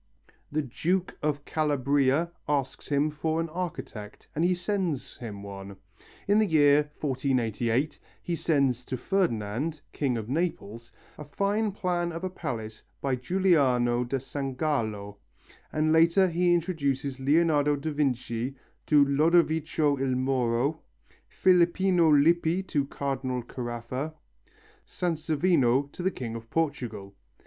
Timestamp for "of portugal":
26.33-27.13